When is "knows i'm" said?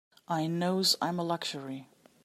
0.47-1.19